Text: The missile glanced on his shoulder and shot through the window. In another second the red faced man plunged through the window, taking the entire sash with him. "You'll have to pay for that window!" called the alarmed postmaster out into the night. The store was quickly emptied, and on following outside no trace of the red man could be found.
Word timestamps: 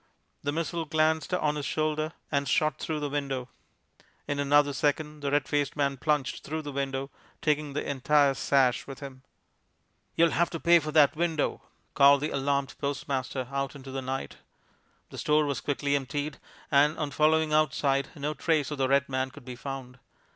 The 0.41 0.51
missile 0.51 0.85
glanced 0.85 1.31
on 1.31 1.57
his 1.57 1.65
shoulder 1.67 2.13
and 2.31 2.47
shot 2.49 2.79
through 2.79 2.99
the 2.99 3.07
window. 3.09 3.49
In 4.27 4.39
another 4.39 4.73
second 4.73 5.19
the 5.19 5.29
red 5.29 5.47
faced 5.47 5.75
man 5.75 5.97
plunged 5.97 6.43
through 6.43 6.63
the 6.63 6.71
window, 6.71 7.11
taking 7.39 7.73
the 7.73 7.87
entire 7.87 8.33
sash 8.33 8.87
with 8.87 8.99
him. 8.99 9.21
"You'll 10.15 10.31
have 10.31 10.49
to 10.49 10.59
pay 10.59 10.79
for 10.79 10.91
that 10.91 11.15
window!" 11.15 11.61
called 11.93 12.21
the 12.21 12.31
alarmed 12.31 12.73
postmaster 12.79 13.47
out 13.51 13.75
into 13.75 13.91
the 13.91 14.01
night. 14.01 14.37
The 15.11 15.19
store 15.19 15.45
was 15.45 15.61
quickly 15.61 15.95
emptied, 15.95 16.39
and 16.71 16.97
on 16.97 17.11
following 17.11 17.53
outside 17.53 18.07
no 18.15 18.33
trace 18.33 18.71
of 18.71 18.79
the 18.79 18.89
red 18.89 19.07
man 19.07 19.29
could 19.29 19.45
be 19.45 19.55
found. 19.55 19.99